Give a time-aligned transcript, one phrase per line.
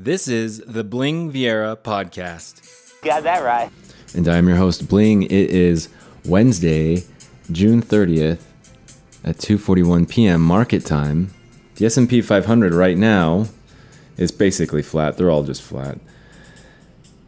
[0.00, 2.62] This is the Bling Viera podcast.
[3.02, 3.68] Got that right.
[4.14, 5.24] And I'm your host, Bling.
[5.24, 5.88] It is
[6.24, 7.02] Wednesday,
[7.50, 8.38] June 30th
[9.24, 10.40] at 2:41 p.m.
[10.40, 11.34] market time.
[11.74, 13.46] The S&P 500 right now
[14.16, 15.16] is basically flat.
[15.16, 15.98] They're all just flat.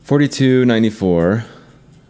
[0.07, 1.45] 42.94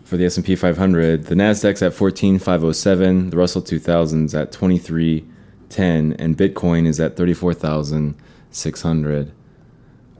[0.04, 1.24] for the S&P 500.
[1.24, 3.30] The Nasdaq's at 14,507.
[3.30, 9.32] The Russell 2000's at 2310, and Bitcoin is at 34,600.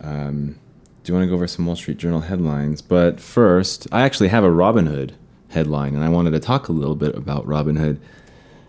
[0.01, 0.59] Um,
[1.03, 2.83] do you want to go over some Wall Street Journal headlines?
[2.83, 5.13] But first, I actually have a Robinhood
[5.49, 7.99] headline, and I wanted to talk a little bit about Robinhood.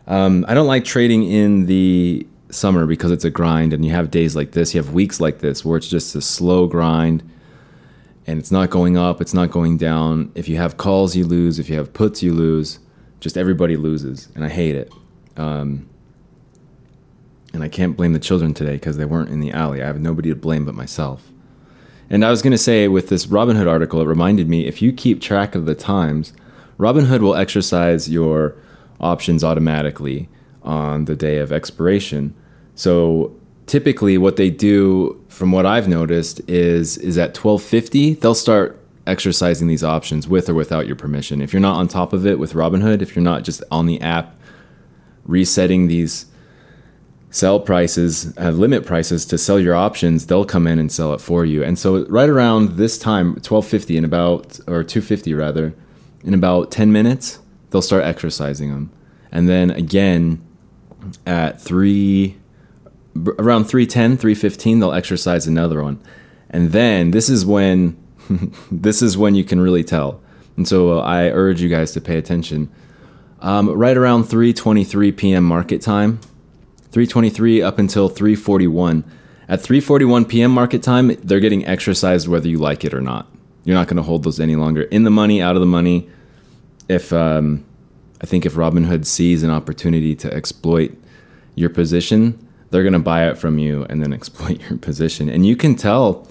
[0.07, 4.11] Um, I don't like trading in the summer because it's a grind, and you have
[4.11, 7.23] days like this, you have weeks like this where it's just a slow grind,
[8.27, 10.31] and it's not going up, it's not going down.
[10.35, 11.59] If you have calls, you lose.
[11.59, 12.79] If you have puts, you lose.
[13.19, 14.91] Just everybody loses, and I hate it.
[15.37, 15.87] Um,
[17.53, 19.81] and I can't blame the children today because they weren't in the alley.
[19.81, 21.31] I have nobody to blame but myself.
[22.09, 24.91] And I was going to say with this Robinhood article, it reminded me if you
[24.91, 26.33] keep track of the times,
[26.77, 28.55] Robinhood will exercise your
[28.99, 30.29] options automatically
[30.63, 32.35] on the day of expiration.
[32.75, 38.77] So typically what they do from what I've noticed is is at 1250 they'll start
[39.07, 41.41] exercising these options with or without your permission.
[41.41, 43.99] If you're not on top of it with Robinhood, if you're not just on the
[44.01, 44.35] app
[45.25, 46.25] resetting these
[47.31, 51.21] sell prices, uh, limit prices to sell your options, they'll come in and sell it
[51.21, 51.63] for you.
[51.63, 55.73] And so right around this time, 1250 in about or 250 rather,
[56.23, 58.91] in about 10 minutes, they'll start exercising them.
[59.31, 60.45] And then again
[61.25, 62.37] at 3
[63.39, 66.01] around 310, 315, they'll exercise another one.
[66.49, 67.97] And then this is when
[68.71, 70.21] this is when you can really tell.
[70.57, 72.69] And so I urge you guys to pay attention.
[73.39, 75.43] Um, right around 3:23 p.m.
[75.43, 76.19] market time,
[76.91, 79.03] 323 up until 341.
[79.47, 80.51] At 3:41 p.m.
[80.51, 83.27] market time, they're getting exercised whether you like it or not.
[83.63, 84.83] You're not going to hold those any longer.
[84.83, 86.09] In the money, out of the money.
[86.87, 87.63] If um,
[88.21, 90.97] I think if Robinhood sees an opportunity to exploit
[91.55, 95.29] your position, they're going to buy it from you and then exploit your position.
[95.29, 96.27] And you can tell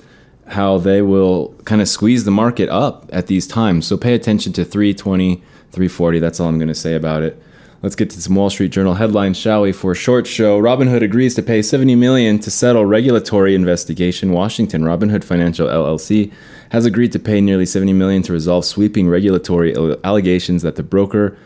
[0.49, 3.87] how they will kind of squeeze the market up at these times.
[3.87, 6.19] So pay attention to 320, 340.
[6.19, 7.41] That's all I'm going to say about it.
[7.83, 9.73] Let's get to some Wall Street Journal headlines, shall we?
[9.73, 14.33] For a short show, Robinhood agrees to pay 70 million to settle regulatory investigation.
[14.33, 16.31] Washington Robinhood Financial LLC
[16.73, 19.75] has agreed to pay nearly 70 million to resolve sweeping regulatory
[20.05, 21.39] allegations that the broker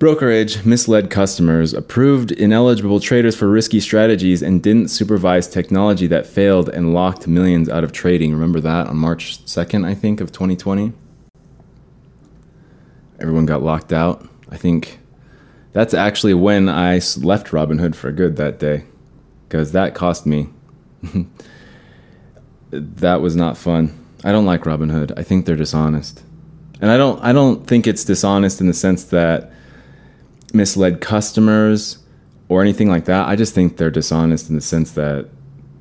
[0.00, 6.68] brokerage misled customers, approved ineligible traders for risky strategies, and didn't supervise technology that failed
[6.68, 8.32] and locked millions out of trading.
[8.32, 10.92] Remember that on March 2nd, I think, of 2020?
[13.20, 14.28] Everyone got locked out.
[14.50, 14.98] I think
[15.72, 18.84] that's actually when I left Robinhood for good that day
[19.48, 20.48] because that cost me.
[22.70, 24.06] that was not fun.
[24.24, 25.18] I don't like Robinhood.
[25.18, 26.22] I think they're dishonest.
[26.80, 29.50] And I don't I don't think it's dishonest in the sense that
[30.52, 31.98] misled customers
[32.48, 33.28] or anything like that.
[33.28, 35.28] I just think they're dishonest in the sense that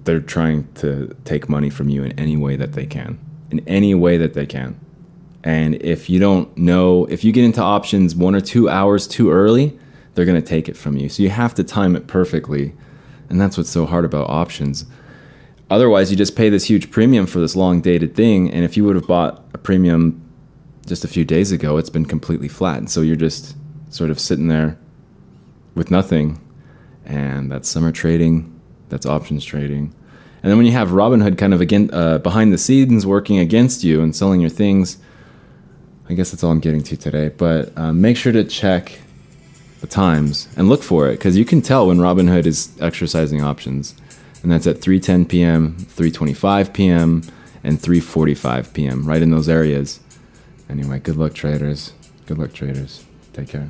[0.04, 3.20] they're trying to take money from you in any way that they can.
[3.52, 4.80] In any way that they can.
[5.46, 9.32] And if you don't know, if you get into options one or two hours too
[9.32, 9.78] early,
[10.16, 11.08] they're going to take it from you.
[11.08, 12.74] So you have to time it perfectly.
[13.30, 14.86] And that's what's so hard about options.
[15.70, 18.52] Otherwise, you just pay this huge premium for this long dated thing.
[18.52, 20.20] And if you would have bought a premium
[20.88, 22.80] just a few days ago, it's been completely flat.
[22.80, 23.56] And so you're just
[23.94, 24.80] sort of sitting there
[25.76, 26.42] with nothing.
[27.06, 29.94] And that's summer trading, that's options trading.
[30.42, 33.84] And then when you have Robinhood kind of again uh, behind the scenes working against
[33.84, 34.98] you and selling your things,
[36.08, 37.30] I guess that's all I'm getting to today.
[37.30, 39.00] But um, make sure to check
[39.82, 43.96] the times and look for it because you can tell when Robinhood is exercising options,
[44.44, 47.24] and that's at 3:10 p.m., 3:25 p.m.,
[47.64, 49.06] and 3:45 p.m.
[49.06, 50.00] Right in those areas.
[50.70, 51.94] Anyway, good luck, traders.
[52.26, 53.06] Good luck, traders.
[53.34, 53.68] Take care.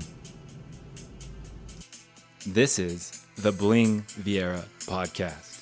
[2.45, 5.54] This is the Bling Viera podcast.